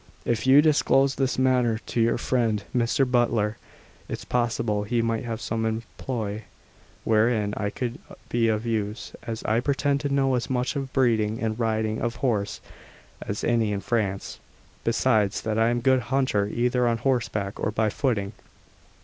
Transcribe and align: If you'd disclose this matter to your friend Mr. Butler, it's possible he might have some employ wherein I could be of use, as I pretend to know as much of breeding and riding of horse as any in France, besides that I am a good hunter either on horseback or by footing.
If 0.25 0.47
you'd 0.47 0.63
disclose 0.63 1.13
this 1.13 1.37
matter 1.37 1.77
to 1.77 2.01
your 2.01 2.17
friend 2.17 2.63
Mr. 2.75 3.05
Butler, 3.05 3.57
it's 4.09 4.25
possible 4.25 4.81
he 4.81 4.99
might 5.03 5.25
have 5.25 5.39
some 5.39 5.63
employ 5.63 6.45
wherein 7.03 7.53
I 7.55 7.69
could 7.69 7.99
be 8.27 8.47
of 8.47 8.65
use, 8.65 9.13
as 9.27 9.43
I 9.43 9.59
pretend 9.59 9.99
to 10.01 10.09
know 10.09 10.33
as 10.33 10.49
much 10.49 10.75
of 10.75 10.91
breeding 10.91 11.39
and 11.39 11.59
riding 11.59 12.01
of 12.01 12.15
horse 12.15 12.61
as 13.21 13.43
any 13.43 13.71
in 13.71 13.81
France, 13.81 14.39
besides 14.83 15.39
that 15.41 15.59
I 15.59 15.69
am 15.69 15.77
a 15.77 15.81
good 15.81 15.99
hunter 15.99 16.47
either 16.47 16.87
on 16.87 16.97
horseback 16.97 17.59
or 17.59 17.69
by 17.69 17.91
footing. 17.91 18.31